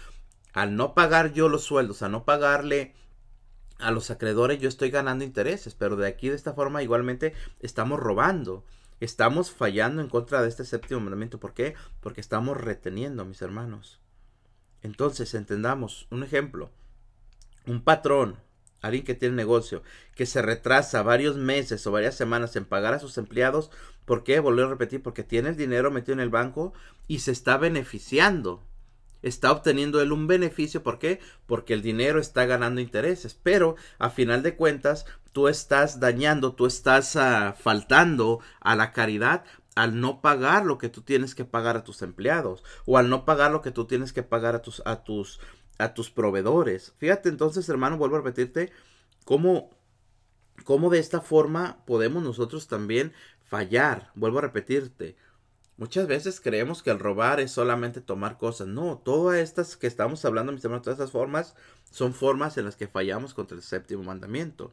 [0.52, 2.94] al no pagar yo los sueldos, a no pagarle
[3.78, 7.98] a los acreedores, yo estoy ganando intereses, pero de aquí de esta forma igualmente estamos
[7.98, 8.64] robando.
[9.00, 11.40] Estamos fallando en contra de este séptimo mandamiento.
[11.40, 11.74] ¿Por qué?
[12.00, 14.00] Porque estamos reteniendo, mis hermanos.
[14.80, 16.70] Entonces, entendamos un ejemplo.
[17.66, 18.36] Un patrón,
[18.80, 19.82] alguien que tiene negocio,
[20.14, 23.72] que se retrasa varios meses o varias semanas en pagar a sus empleados.
[24.04, 24.38] ¿Por qué?
[24.38, 26.72] Volver a repetir, porque tiene el dinero metido en el banco
[27.08, 28.62] y se está beneficiando
[29.22, 30.82] está obteniendo él un beneficio.
[30.82, 31.20] ¿Por qué?
[31.46, 33.38] Porque el dinero está ganando intereses.
[33.42, 39.44] Pero a final de cuentas, tú estás dañando, tú estás ah, faltando a la caridad
[39.74, 43.24] al no pagar lo que tú tienes que pagar a tus empleados o al no
[43.24, 45.40] pagar lo que tú tienes que pagar a tus a tus
[45.78, 46.94] a tus proveedores.
[46.98, 48.70] Fíjate entonces, hermano, vuelvo a repetirte
[49.24, 49.70] cómo
[50.64, 53.12] cómo de esta forma podemos nosotros también
[53.44, 54.10] fallar.
[54.14, 55.16] Vuelvo a repetirte,
[55.78, 58.68] Muchas veces creemos que el robar es solamente tomar cosas.
[58.68, 61.54] No, todas estas que estamos hablando, mis hermanos, todas estas formas
[61.90, 64.72] son formas en las que fallamos contra el séptimo mandamiento.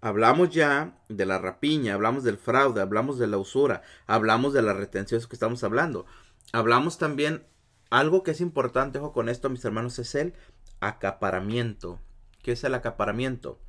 [0.00, 4.74] Hablamos ya de la rapiña, hablamos del fraude, hablamos de la usura, hablamos de la
[4.74, 6.06] retención, que estamos hablando.
[6.52, 7.46] Hablamos también,
[7.88, 10.34] algo que es importante, ojo con esto, mis hermanos, es el
[10.80, 12.00] acaparamiento.
[12.42, 13.60] ¿Qué es el acaparamiento?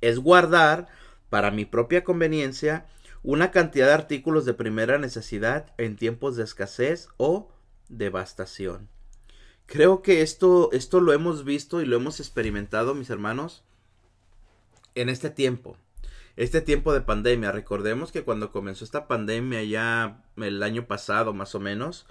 [0.00, 0.86] Es guardar
[1.30, 2.86] para mi propia conveniencia
[3.22, 7.50] una cantidad de artículos de primera necesidad en tiempos de escasez o
[7.88, 8.88] devastación.
[9.66, 13.62] Creo que esto, esto lo hemos visto y lo hemos experimentado, mis hermanos,
[14.94, 15.76] en este tiempo.
[16.36, 17.52] Este tiempo de pandemia.
[17.52, 22.06] Recordemos que cuando comenzó esta pandemia ya el año pasado más o menos,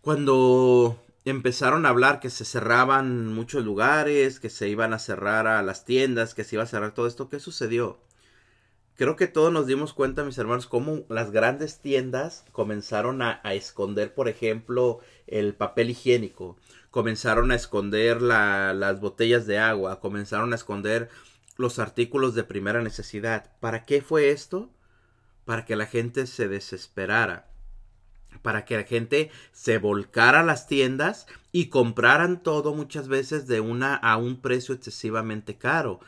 [0.00, 5.62] cuando empezaron a hablar que se cerraban muchos lugares, que se iban a cerrar a
[5.62, 7.98] las tiendas, que se iba a cerrar todo esto, ¿qué sucedió?
[8.96, 14.14] Creo que todos nos dimos cuenta, mis hermanos, cómo las grandes tiendas comenzaron a, esconder,
[14.14, 16.56] por ejemplo, el papel higiénico,
[16.90, 21.08] comenzaron a esconder las botellas de agua, comenzaron a esconder
[21.56, 23.52] los artículos de primera necesidad.
[23.60, 24.70] ¿Para qué fue esto?
[25.44, 27.50] Para que la gente se desesperara,
[28.42, 33.60] para que la gente se volcara a las tiendas y compraran todo muchas veces de
[33.60, 36.00] una a un precio excesivamente caro.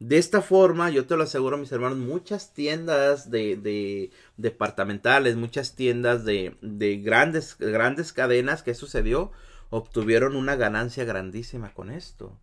[0.00, 5.76] De esta forma, yo te lo aseguro, mis hermanos, muchas tiendas de, de departamentales, muchas
[5.76, 9.30] tiendas de, de grandes, grandes cadenas, ¿qué sucedió?
[9.68, 12.34] Obtuvieron una ganancia grandísima con esto.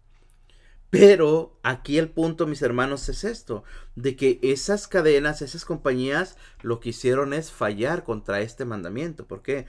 [0.91, 3.63] Pero aquí el punto, mis hermanos, es esto,
[3.95, 9.25] de que esas cadenas, esas compañías, lo que hicieron es fallar contra este mandamiento.
[9.25, 9.65] ¿Por qué?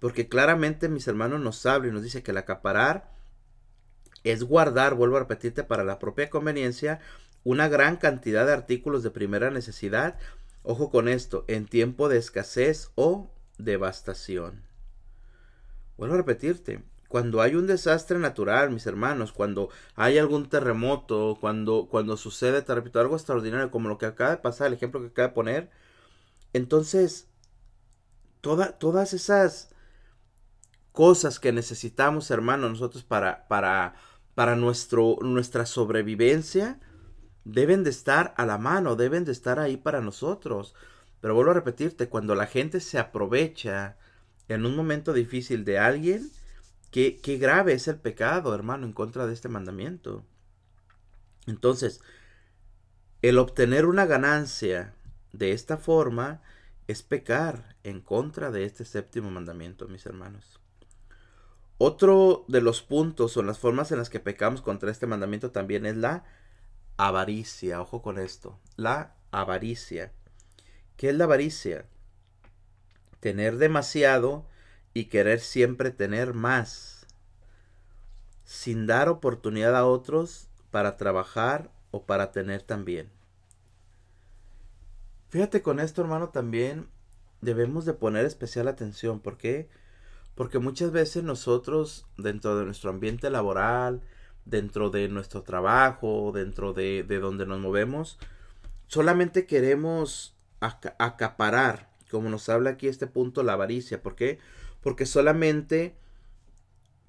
[0.00, 3.16] Porque claramente, mis hermanos, nos habla y nos dice que el acaparar
[4.24, 7.00] es guardar, vuelvo a repetirte, para la propia conveniencia
[7.44, 10.18] una gran cantidad de artículos de primera necesidad,
[10.62, 14.62] ojo con esto, en tiempo de escasez o devastación.
[15.96, 21.88] Vuelvo a repetirte, cuando hay un desastre natural, mis hermanos, cuando hay algún terremoto, cuando,
[21.90, 25.06] cuando sucede, te repito, algo extraordinario como lo que acaba de pasar, el ejemplo que
[25.08, 25.70] acaba de poner,
[26.52, 27.28] entonces,
[28.40, 29.70] todas esas
[30.92, 33.94] cosas que necesitamos, hermanos, nosotros para, para,
[34.34, 36.80] para nuestro, nuestra sobrevivencia,
[37.48, 40.74] deben de estar a la mano, deben de estar ahí para nosotros.
[41.20, 43.96] Pero vuelvo a repetirte, cuando la gente se aprovecha
[44.48, 46.30] en un momento difícil de alguien,
[46.90, 50.24] qué, qué grave es el pecado, hermano, en contra de este mandamiento.
[51.46, 52.00] Entonces,
[53.22, 54.94] el obtener una ganancia
[55.32, 56.42] de esta forma
[56.86, 60.60] es pecar en contra de este séptimo mandamiento, mis hermanos.
[61.78, 65.86] Otro de los puntos o las formas en las que pecamos contra este mandamiento también
[65.86, 66.24] es la
[66.98, 67.80] avaricia.
[67.80, 68.58] Ojo con esto.
[68.76, 70.12] La avaricia.
[70.98, 71.86] ¿Qué es la avaricia?
[73.20, 74.46] Tener demasiado
[74.92, 77.06] y querer siempre tener más.
[78.44, 83.10] Sin dar oportunidad a otros para trabajar o para tener también.
[85.30, 86.88] Fíjate con esto, hermano, también
[87.40, 89.20] debemos de poner especial atención.
[89.20, 89.68] ¿Por qué?
[90.34, 94.02] Porque muchas veces nosotros, dentro de nuestro ambiente laboral,
[94.48, 98.18] dentro de nuestro trabajo, dentro de, de donde nos movemos,
[98.86, 104.02] solamente queremos acaparar, como nos habla aquí este punto, la avaricia.
[104.02, 104.38] ¿Por qué?
[104.80, 105.96] Porque solamente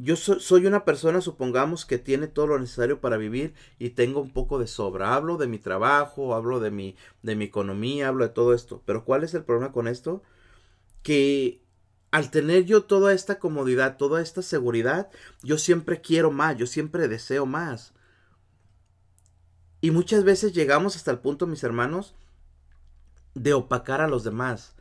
[0.02, 4.32] yo soy una persona, supongamos, que tiene todo lo necesario para vivir y tengo un
[4.32, 5.14] poco de sobra.
[5.14, 8.82] Hablo de mi trabajo, hablo de mi, de mi economía, hablo de todo esto.
[8.86, 10.24] Pero ¿cuál es el problema con esto?
[11.04, 11.62] Que
[12.12, 15.10] al tener yo toda esta comodidad, toda esta seguridad,
[15.44, 17.94] yo siempre quiero más, yo siempre deseo más.
[19.82, 22.16] Y muchas veces llegamos hasta el punto, mis hermanos,
[23.34, 24.76] de opacar a los demás,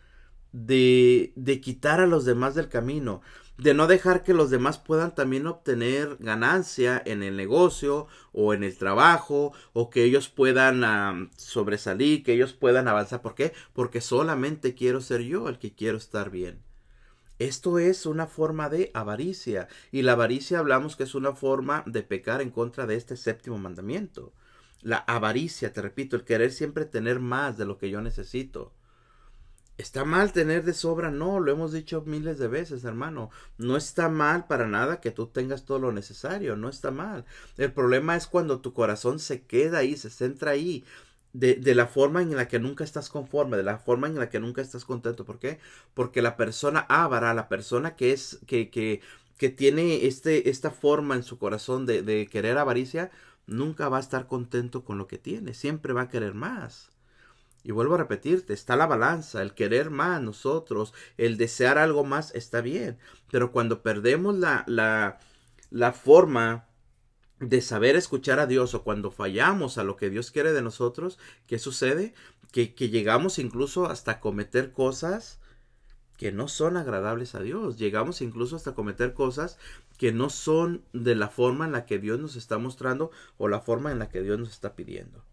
[0.52, 3.20] de, de quitar a los demás del camino
[3.58, 8.62] de no dejar que los demás puedan también obtener ganancia en el negocio o en
[8.62, 13.20] el trabajo o que ellos puedan sobresalir, que ellos puedan avanzar.
[13.20, 13.52] ¿Por qué?
[13.72, 16.62] Porque solamente quiero ser yo el que quiero estar bien.
[17.38, 22.02] Esto es una forma de avaricia y la avaricia hablamos que es una forma de
[22.02, 24.32] pecar en contra de este séptimo mandamiento.
[24.82, 28.72] La avaricia, te repito, el querer siempre tener más de lo que yo necesito.
[29.76, 31.12] ¿Está mal tener de sobra?
[31.12, 33.30] No, lo hemos dicho miles de veces, hermano.
[33.58, 37.24] No está mal para nada que tú tengas todo lo necesario, no está mal.
[37.56, 40.84] El problema es cuando tu corazón se queda ahí, se centra ahí,
[41.32, 44.30] de, de, la forma en la que nunca estás conforme, de la forma en la
[44.30, 45.24] que nunca estás contento.
[45.24, 45.58] ¿Por qué?
[45.94, 49.00] Porque la persona ávara, la persona que es, que, que,
[49.36, 53.10] que tiene este, esta forma en su corazón de, de querer avaricia,
[53.46, 56.90] nunca va a estar contento con lo que tiene, siempre va a querer más.
[57.64, 62.34] Y vuelvo a repetirte, está la balanza, el querer más nosotros, el desear algo más
[62.34, 62.98] está bien,
[63.30, 65.18] pero cuando perdemos la, la,
[65.70, 66.67] la forma
[67.40, 71.18] de saber escuchar a Dios o cuando fallamos a lo que Dios quiere de nosotros,
[71.46, 72.14] ¿qué sucede?
[72.52, 75.38] Que, que llegamos incluso hasta cometer cosas
[76.16, 77.78] que no son agradables a Dios.
[77.78, 79.56] Llegamos incluso hasta cometer cosas
[79.98, 83.60] que no son de la forma en la que Dios nos está mostrando o la
[83.60, 85.24] forma en la que Dios nos está pidiendo.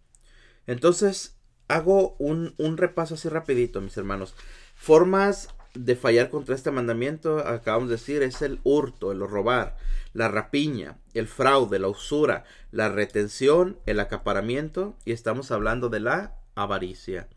[0.67, 1.37] Entonces,
[1.67, 4.35] hago un, un repaso así rapidito, mis hermanos.
[4.75, 9.77] Formas de fallar contra este mandamiento, acabamos de decir, es el hurto, el robar,
[10.13, 16.35] la rapiña, el fraude, la usura, la retención, el acaparamiento y estamos hablando de la
[16.55, 17.27] avaricia.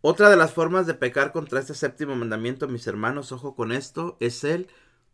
[0.00, 4.16] Otra de las formas de pecar contra este séptimo mandamiento, mis hermanos, ojo con esto,
[4.20, 4.68] es el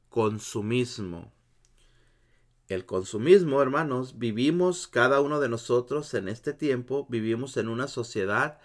[0.08, 1.32] consumismo.
[2.68, 8.58] El consumismo, hermanos, vivimos cada uno de nosotros en este tiempo, vivimos en una sociedad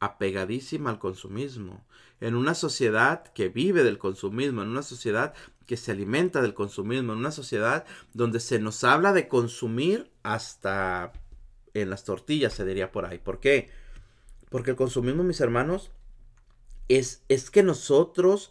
[0.00, 1.84] apegadísima al consumismo,
[2.20, 5.34] en una sociedad que vive del consumismo, en una sociedad
[5.66, 11.12] que se alimenta del consumismo, en una sociedad donde se nos habla de consumir hasta
[11.74, 13.18] en las tortillas, se diría por ahí.
[13.18, 13.70] ¿Por qué?
[14.48, 15.90] Porque el consumismo, mis hermanos,
[16.88, 18.50] es, es que nosotros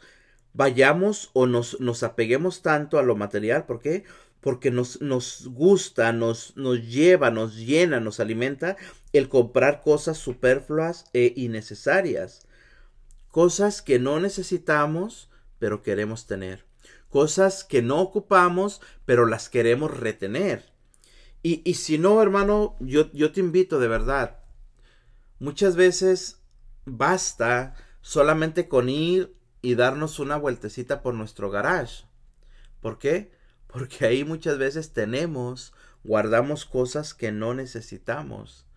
[0.53, 3.65] vayamos o nos, nos apeguemos tanto a lo material.
[3.65, 4.03] ¿Por qué?
[4.43, 8.75] Porque nos, nos gusta, nos, nos lleva, nos llena, nos alimenta
[9.13, 12.45] el comprar cosas superfluas e innecesarias.
[13.29, 15.29] Cosas que no necesitamos,
[15.59, 16.65] pero queremos tener.
[17.07, 20.73] Cosas que no ocupamos, pero las queremos retener.
[21.41, 24.39] Y, y si no, hermano, yo, yo te invito de verdad.
[25.39, 26.41] Muchas veces
[26.83, 32.03] basta solamente con ir y darnos una vueltecita por nuestro garage.
[32.81, 33.31] ¿Por qué?
[33.73, 38.67] Porque ahí muchas veces tenemos, guardamos cosas que no necesitamos.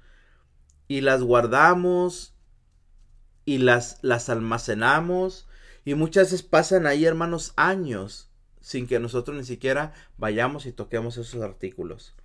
[0.88, 2.34] Y las guardamos
[3.44, 5.46] y las, las almacenamos.
[5.84, 8.30] Y muchas veces pasan ahí, hermanos, años
[8.62, 12.16] sin que nosotros ni siquiera vayamos y toquemos esos artículos.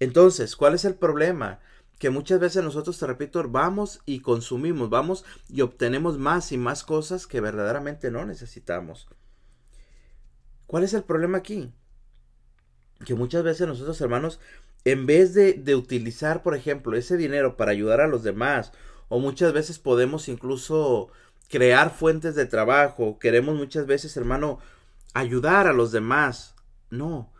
[0.00, 1.60] Entonces, ¿cuál es el problema?
[2.00, 6.82] Que muchas veces nosotros, te repito, vamos y consumimos, vamos y obtenemos más y más
[6.82, 9.08] cosas que verdaderamente no necesitamos.
[10.66, 11.72] ¿Cuál es el problema aquí?
[13.04, 14.40] Que muchas veces nosotros hermanos,
[14.84, 18.72] en vez de, de utilizar, por ejemplo, ese dinero para ayudar a los demás,
[19.08, 21.10] o muchas veces podemos incluso
[21.48, 24.58] crear fuentes de trabajo, queremos muchas veces, hermano,
[25.12, 26.54] ayudar a los demás.
[26.90, 27.30] No,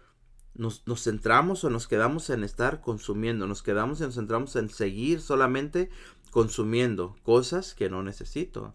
[0.55, 4.69] nos, nos, centramos o nos quedamos en estar consumiendo, nos quedamos y nos centramos en
[4.69, 5.89] seguir solamente
[6.31, 8.75] consumiendo cosas que no necesito,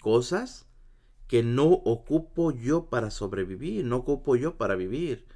[0.00, 0.66] cosas
[1.26, 5.26] que no ocupo yo para sobrevivir, no ocupo yo para vivir,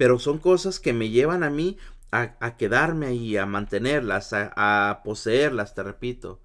[0.00, 1.76] pero son cosas que me llevan a mí
[2.10, 4.50] a, quedarme ahí, a mantenerlas, a,
[4.88, 6.40] a poseerlas, te repito.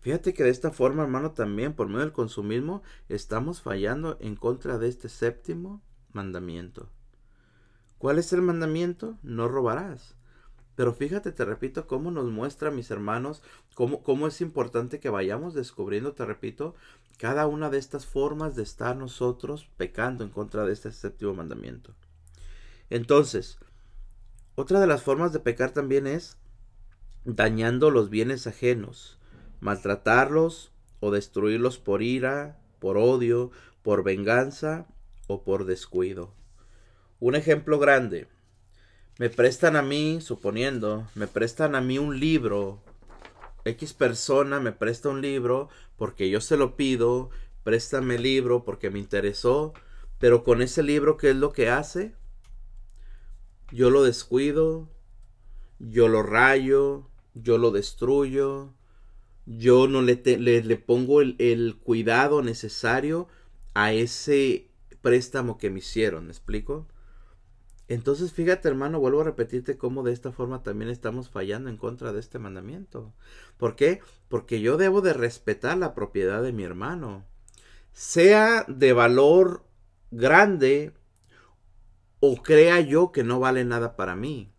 [0.00, 4.76] Fíjate que de esta forma, hermano, también por medio del consumismo estamos fallando en contra
[4.76, 5.80] de este séptimo
[6.12, 6.90] mandamiento.
[7.96, 9.16] ¿Cuál es el mandamiento?
[9.22, 10.14] No robarás.
[10.76, 13.42] Pero fíjate, te repito, cómo nos muestra, mis hermanos,
[13.72, 16.74] cómo, cómo es importante que vayamos descubriendo, te repito,
[17.16, 21.94] cada una de estas formas de estar nosotros pecando en contra de este séptimo mandamiento.
[22.90, 23.58] Entonces,
[24.56, 26.36] otra de las formas de pecar también es
[27.24, 29.18] dañando los bienes ajenos,
[29.60, 34.86] maltratarlos o destruirlos por ira, por odio, por venganza
[35.28, 36.34] o por descuido.
[37.20, 38.26] Un ejemplo grande.
[39.18, 42.82] Me prestan a mí, suponiendo, me prestan a mí un libro.
[43.64, 47.28] X persona me presta un libro porque yo se lo pido,
[47.62, 49.74] préstame el libro porque me interesó,
[50.18, 52.14] pero con ese libro, ¿qué es lo que hace?
[53.72, 54.88] Yo lo descuido,
[55.78, 58.74] yo lo rayo, yo lo destruyo,
[59.46, 63.28] yo no le, le, pongo el, el, cuidado necesario
[63.74, 64.68] a ese
[65.00, 66.86] préstamo que me hicieron, ¿me explico?
[67.88, 72.12] Entonces, fíjate, hermano, vuelvo a repetirte cómo de esta forma también estamos fallando en contra
[72.12, 73.12] de este mandamiento.
[73.56, 74.00] ¿Por qué?
[74.28, 77.24] Porque yo debo de respetar la propiedad de mi hermano.
[77.92, 79.64] Sea de valor
[80.12, 80.92] grande
[82.20, 84.52] o crea yo que no vale nada para mí.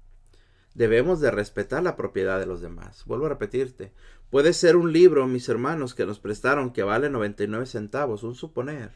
[0.74, 3.04] Debemos de respetar la propiedad de los demás.
[3.06, 3.93] Vuelvo a repetirte.
[4.30, 8.91] Puede ser un libro, mis hermanos, que nos prestaron que vale 99 centavos, un suponer.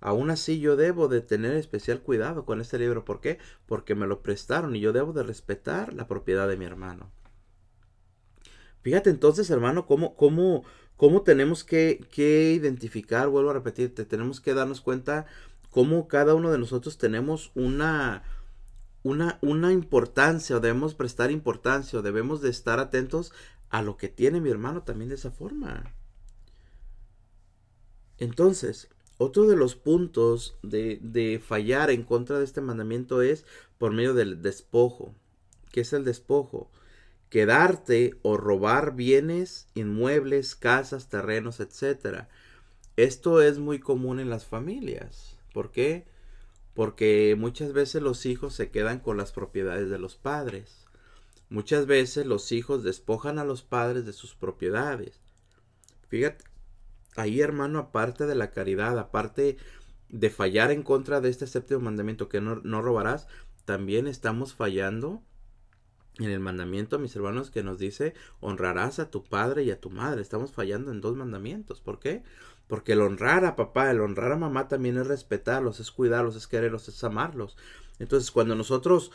[0.00, 3.04] Aún así yo debo de tener especial cuidado con este libro.
[3.04, 3.38] ¿Por qué?
[3.66, 7.10] Porque me lo prestaron y yo debo de respetar la propiedad de mi hermano.
[8.82, 10.64] Fíjate entonces, hermano, cómo, cómo,
[10.96, 15.26] cómo tenemos que, que identificar, vuelvo a repetirte, tenemos que darnos cuenta
[15.76, 18.22] cómo cada uno de nosotros tenemos una,
[19.02, 23.34] una, una importancia o debemos prestar importancia o debemos de estar atentos
[23.68, 25.92] a lo que tiene mi hermano también de esa forma.
[28.16, 33.44] Entonces, otro de los puntos de, de, fallar en contra de este mandamiento es
[33.76, 35.14] por medio del despojo.
[35.72, 36.70] ¿Qué es el despojo?
[37.28, 42.28] Quedarte o robar bienes, inmuebles, casas, terrenos, etc.
[42.96, 45.35] Esto es muy común en las familias.
[45.56, 46.04] ¿Por qué?
[46.74, 50.84] Porque muchas veces los hijos se quedan con las propiedades de los padres.
[51.48, 55.18] Muchas veces los hijos despojan a los padres de sus propiedades.
[56.08, 56.44] Fíjate,
[57.16, 59.56] ahí, hermano, aparte de la caridad, aparte
[60.10, 63.26] de fallar en contra de este séptimo mandamiento que no, no robarás,
[63.64, 65.22] también estamos fallando
[66.18, 69.88] en el mandamiento, mis hermanos, que nos dice honrarás a tu padre y a tu
[69.88, 70.20] madre.
[70.20, 71.80] Estamos fallando en dos mandamientos.
[71.80, 72.24] ¿Por qué?
[72.66, 76.46] Porque el honrar a papá, el honrar a mamá también es respetarlos, es cuidarlos, es
[76.46, 77.56] quererlos, es amarlos.
[77.98, 79.12] Entonces, cuando nosotros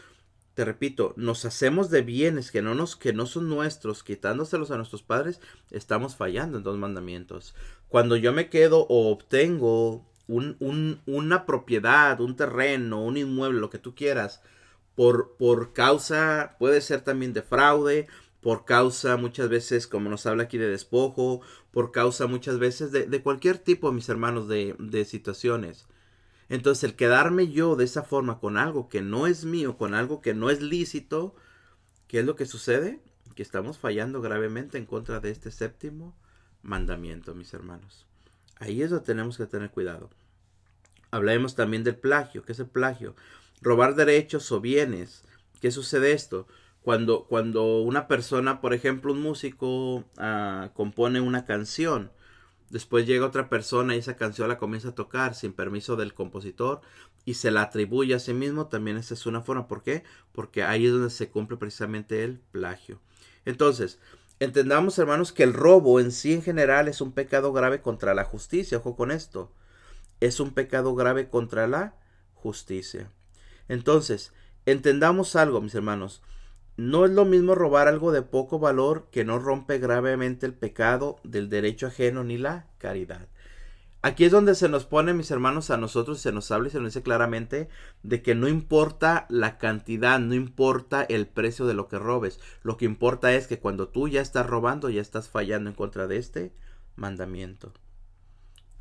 [0.53, 4.77] te repito, nos hacemos de bienes que no nos, que no son nuestros, quitándoselos a
[4.77, 7.55] nuestros padres, estamos fallando en dos mandamientos.
[7.87, 13.69] Cuando yo me quedo o obtengo un, un, una propiedad, un terreno, un inmueble, lo
[13.69, 14.41] que tú quieras,
[14.95, 18.07] por, por causa, puede ser también de fraude,
[18.41, 23.05] por causa muchas veces, como nos habla aquí de despojo, por causa muchas veces de,
[23.05, 25.87] de cualquier tipo, mis hermanos, de, de situaciones.
[26.49, 30.21] Entonces el quedarme yo de esa forma con algo que no es mío, con algo
[30.21, 31.35] que no es lícito,
[32.07, 32.99] ¿qué es lo que sucede?
[33.35, 36.13] Que estamos fallando gravemente en contra de este séptimo
[36.61, 38.05] mandamiento, mis hermanos.
[38.59, 40.09] Ahí es donde tenemos que tener cuidado.
[41.11, 42.43] Hablaremos también del plagio.
[42.43, 43.15] ¿Qué es el plagio?
[43.61, 45.23] Robar derechos o bienes.
[45.61, 46.47] ¿Qué sucede esto?
[46.83, 52.11] Cuando, cuando una persona, por ejemplo, un músico, ah, compone una canción,
[52.71, 56.79] Después llega otra persona y esa canción la comienza a tocar sin permiso del compositor
[57.25, 58.67] y se la atribuye a sí mismo.
[58.67, 59.67] También esa es una forma.
[59.67, 60.05] ¿Por qué?
[60.31, 63.01] Porque ahí es donde se cumple precisamente el plagio.
[63.43, 63.99] Entonces,
[64.39, 68.23] entendamos hermanos que el robo en sí en general es un pecado grave contra la
[68.23, 68.77] justicia.
[68.77, 69.51] Ojo con esto.
[70.21, 71.95] Es un pecado grave contra la
[72.35, 73.11] justicia.
[73.67, 74.31] Entonces,
[74.65, 76.21] entendamos algo, mis hermanos.
[76.81, 81.17] No es lo mismo robar algo de poco valor que no rompe gravemente el pecado
[81.23, 83.27] del derecho ajeno ni la caridad.
[84.01, 86.79] Aquí es donde se nos pone, mis hermanos, a nosotros se nos habla y se
[86.79, 87.69] nos dice claramente
[88.01, 92.39] de que no importa la cantidad, no importa el precio de lo que robes.
[92.63, 96.07] Lo que importa es que cuando tú ya estás robando, ya estás fallando en contra
[96.07, 96.51] de este
[96.95, 97.73] mandamiento.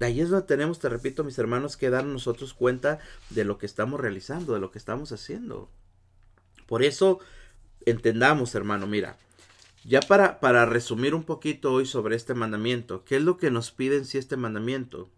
[0.01, 2.99] Ahí es donde tenemos, te repito, mis hermanos, que dar nosotros cuenta
[3.29, 5.71] de lo que estamos realizando, de lo que estamos haciendo.
[6.67, 7.19] Por eso,
[7.87, 9.16] entendamos, hermano, mira,
[9.85, 13.70] ya para, para resumir un poquito hoy sobre este mandamiento, ¿qué es lo que nos
[13.70, 15.09] piden si este mandamiento?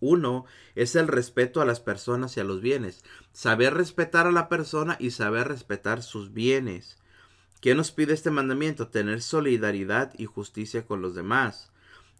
[0.00, 0.44] Uno
[0.74, 3.02] es el respeto a las personas y a los bienes.
[3.32, 6.98] Saber respetar a la persona y saber respetar sus bienes.
[7.60, 8.88] ¿Qué nos pide este mandamiento?
[8.88, 11.72] Tener solidaridad y justicia con los demás.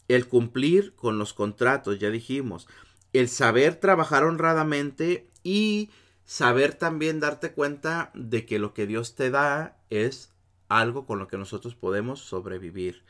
[0.09, 2.67] El cumplir con los contratos, ya dijimos.
[3.13, 5.91] El saber trabajar honradamente y
[6.25, 10.33] saber también darte cuenta de que lo que Dios te da es
[10.69, 13.05] algo con lo que nosotros podemos sobrevivir.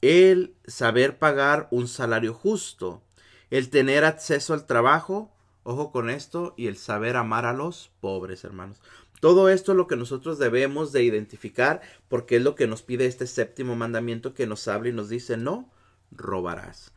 [0.00, 3.02] El saber pagar un salario justo.
[3.50, 5.30] El tener acceso al trabajo.
[5.62, 6.54] Ojo con esto.
[6.56, 8.80] Y el saber amar a los pobres, hermanos.
[9.20, 13.04] Todo esto es lo que nosotros debemos de identificar porque es lo que nos pide
[13.04, 15.70] este séptimo mandamiento que nos habla y nos dice no
[16.10, 16.92] robarás.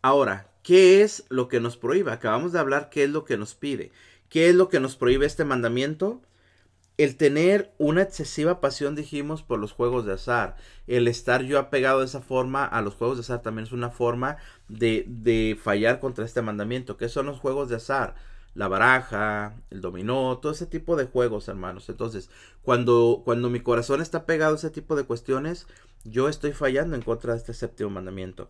[0.00, 2.12] Ahora, ¿qué es lo que nos prohíbe?
[2.12, 3.90] Acabamos de hablar qué es lo que nos pide.
[4.28, 6.20] ¿Qué es lo que nos prohíbe este mandamiento?
[6.96, 10.56] El tener una excesiva pasión, dijimos, por los juegos de azar.
[10.86, 13.90] El estar yo apegado de esa forma a los juegos de azar también es una
[13.90, 14.36] forma
[14.68, 16.96] de, de fallar contra este mandamiento.
[16.96, 18.14] ¿Qué son los juegos de azar?
[18.58, 21.88] la baraja, el dominó, todo ese tipo de juegos, hermanos.
[21.88, 22.28] Entonces,
[22.62, 25.68] cuando, cuando mi corazón está pegado a ese tipo de cuestiones,
[26.02, 28.48] yo estoy fallando en contra de este séptimo mandamiento.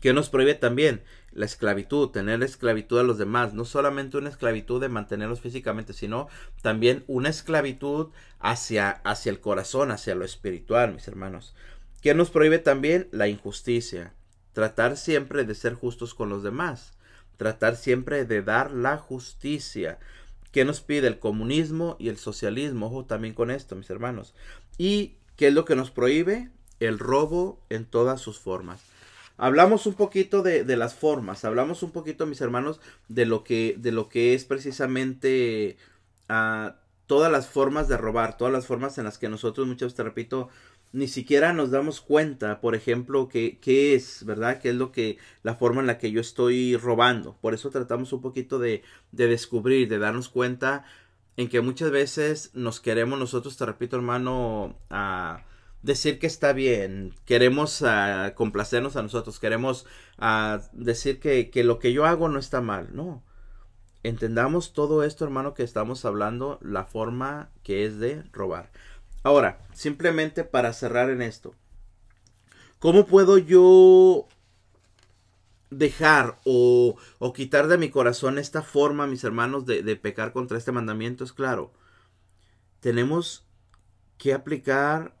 [0.00, 4.80] Que nos prohíbe también la esclavitud, tener esclavitud a los demás, no solamente una esclavitud
[4.80, 6.28] de mantenerlos físicamente, sino
[6.62, 11.54] también una esclavitud hacia, hacia el corazón, hacia lo espiritual, mis hermanos.
[12.02, 14.14] Que nos prohíbe también la injusticia,
[14.52, 16.96] tratar siempre de ser justos con los demás
[17.36, 19.98] tratar siempre de dar la justicia.
[20.52, 22.86] ¿Qué nos pide el comunismo y el socialismo?
[22.86, 24.34] Ojo también con esto, mis hermanos.
[24.78, 26.50] ¿Y qué es lo que nos prohíbe?
[26.80, 28.80] El robo en todas sus formas.
[29.38, 33.92] Hablamos un poquito de, las formas, hablamos un poquito, mis hermanos, de lo que, de
[33.92, 35.76] lo que es precisamente
[36.28, 36.76] ah,
[37.06, 40.02] todas las formas de robar, todas las formas en las que nosotros, muchas veces te
[40.04, 40.48] repito,
[40.92, 43.58] ni siquiera nos damos cuenta, por ejemplo, qué
[43.94, 44.58] es, ¿verdad?
[44.60, 47.36] ¿Qué es lo que, la forma en la que yo estoy robando?
[47.42, 48.82] Por eso tratamos un poquito de,
[49.12, 50.86] de descubrir, de darnos cuenta
[51.36, 55.44] en que muchas veces nos queremos nosotros, te repito, hermano, a
[55.82, 57.84] decir que está bien, queremos
[58.34, 59.86] complacernos a nosotros, queremos
[60.72, 63.22] decir que, que lo que yo hago no está mal, no.
[64.02, 68.70] Entendamos todo esto, hermano, que estamos hablando, la forma que es de robar.
[69.24, 71.54] Ahora, simplemente para cerrar en esto,
[72.78, 74.28] ¿cómo puedo yo
[75.70, 76.96] dejar o,
[77.34, 81.24] quitar de mi corazón esta forma, mis hermanos, de pecar contra este mandamiento?
[81.24, 81.72] Es claro,
[82.78, 83.44] tenemos
[84.18, 85.15] que aplicar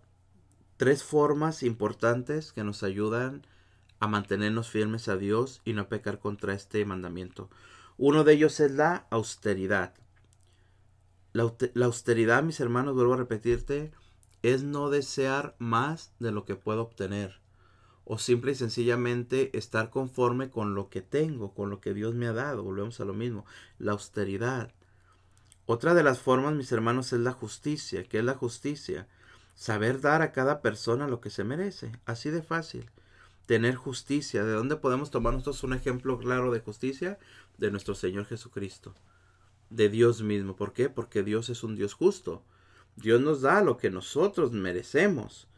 [0.76, 3.46] tres formas importantes que nos ayudan
[3.98, 7.48] a mantenernos firmes a Dios y no pecar contra este mandamiento.
[7.96, 9.94] Uno de ellos es la austeridad.
[11.32, 11.52] La,
[11.84, 13.92] austeridad, mis hermanos, vuelvo a repetirte,
[14.42, 17.40] es no desear más de lo que puedo obtener.
[18.04, 22.26] O simple y sencillamente estar conforme con lo que tengo, con lo que Dios me
[22.26, 22.62] ha dado.
[22.62, 23.44] Volvemos a lo mismo.
[23.78, 24.72] La austeridad.
[25.64, 28.04] Otra de las formas, mis hermanos, es la justicia.
[28.04, 29.08] ¿Qué es la justicia?
[29.56, 31.90] Saber dar a cada persona lo que se merece.
[32.04, 32.88] Así de fácil.
[33.46, 34.44] Tener justicia.
[34.44, 37.18] ¿De dónde podemos tomar nosotros un ejemplo claro de justicia?
[37.58, 38.94] De nuestro Señor Jesucristo
[39.70, 40.56] de Dios mismo.
[40.56, 40.88] ¿Por qué?
[40.88, 42.42] Porque Dios es un Dios justo.
[42.96, 45.48] Dios nos da lo que nosotros merecemos.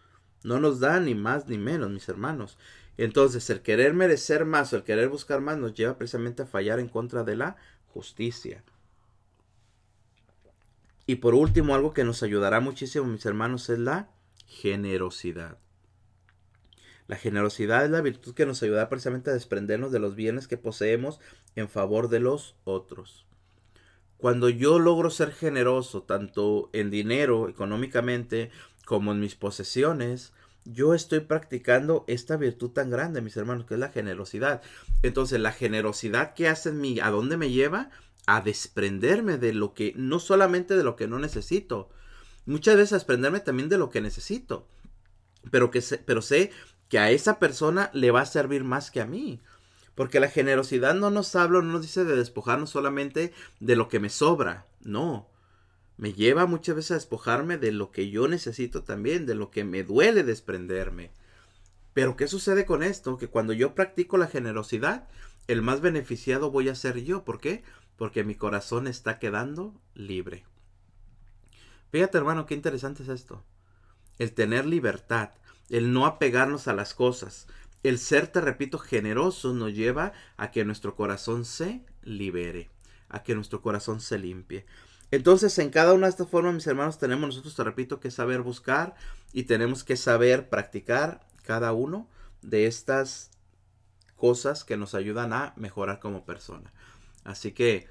[0.43, 2.59] No nos da ni más ni menos, mis hermanos.
[2.97, 6.81] Entonces, el querer merecer más o el querer buscar más nos lleva precisamente a fallar
[6.81, 7.57] en contra de la
[7.93, 8.63] justicia.
[11.09, 14.11] Y por último, algo que nos ayudará muchísimo, mis hermanos, es la
[14.47, 15.57] generosidad.
[17.07, 20.59] La generosidad es la virtud que nos ayuda precisamente a desprendernos de los bienes que
[20.59, 21.19] poseemos
[21.57, 23.27] en favor de los otros.
[24.19, 28.51] Cuando yo logro ser generoso, tanto en dinero, económicamente,
[28.85, 30.35] como en mis posesiones,
[30.67, 34.61] yo estoy practicando esta virtud tan grande, mis hermanos, que es la generosidad.
[35.03, 37.91] Entonces, la generosidad que hace en mí, ¿a dónde me lleva?
[38.31, 41.89] A desprenderme de lo que, no solamente de lo que no necesito,
[42.45, 44.69] muchas veces a desprenderme también de lo que necesito,
[45.51, 46.51] pero, que pero sé
[46.89, 49.41] que a esa persona le va a servir más que a mí.
[49.95, 53.99] Porque la generosidad no nos habla, no nos dice de despojarnos solamente de lo que
[53.99, 54.67] me sobra.
[54.81, 55.29] No.
[55.97, 59.65] Me lleva muchas veces a despojarme de lo que yo necesito también, de lo que
[59.65, 61.11] me duele desprenderme.
[61.95, 63.19] Pero ¿qué sucede con esto?
[63.19, 65.09] Que cuando yo practico la generosidad,
[65.49, 67.25] el más beneficiado voy a ser yo.
[67.25, 67.65] ¿Por qué?
[67.99, 70.47] Porque mi corazón está quedando libre.
[71.91, 73.45] Fíjate hermano, qué interesante es esto.
[74.19, 75.33] El tener libertad,
[75.69, 77.49] el no apegarnos a las cosas,
[77.83, 82.71] el ser, te repito, generoso nos lleva a que nuestro corazón se libere,
[83.09, 84.67] a que nuestro corazón se limpie.
[85.11, 88.43] Entonces, en cada una de estas formas, mis hermanos, tenemos nosotros, te repito, que saber
[88.43, 88.95] buscar
[89.33, 92.09] y tenemos que saber practicar cada uno
[92.43, 93.31] de estas
[94.17, 96.73] cosas que nos ayudan a mejorar como persona.
[97.29, 97.87] Así que,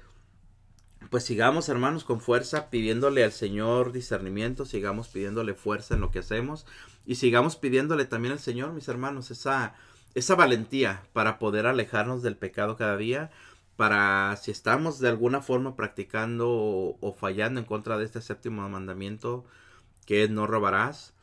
[1.10, 6.18] pues sigamos, hermanos, con fuerza, pidiéndole al Señor discernimiento, sigamos pidiéndole fuerza en lo que
[6.18, 6.66] hacemos
[7.06, 9.76] y sigamos pidiéndole también al Señor, mis hermanos, esa,
[10.16, 13.30] esa valentía para poder alejarnos del pecado cada día
[13.76, 16.48] para si estamos de alguna forma practicando
[17.00, 19.44] o, fallando en contra de este séptimo mandamiento
[20.04, 21.14] que es no robarás,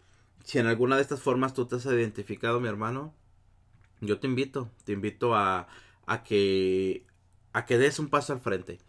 [0.45, 3.13] si en alguna de estas formas tú te has identificado, mi hermano,
[3.99, 5.67] yo te invito, te invito a,
[6.05, 7.05] a que
[7.55, 8.79] a que des un paso al frente,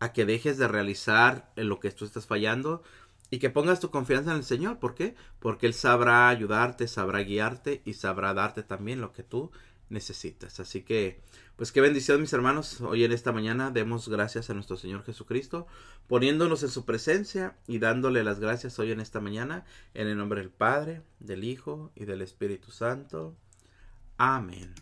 [0.00, 2.82] a que dejes de realizar en lo que tú estás fallando
[3.30, 4.80] y que pongas tu confianza en el Señor.
[4.80, 5.14] ¿Por qué?
[5.38, 9.52] Porque Él sabrá ayudarte, sabrá guiarte y sabrá darte también lo que tú
[9.90, 10.58] necesitas.
[10.58, 11.20] Así que,
[11.54, 12.80] pues qué bendición mis hermanos.
[12.80, 15.68] Hoy en esta mañana demos gracias a nuestro Señor Jesucristo,
[16.08, 19.64] poniéndonos en su presencia y dándole las gracias hoy en esta mañana,
[19.94, 23.36] en el nombre del Padre, del Hijo y del Espíritu Santo.
[24.18, 24.74] Amén.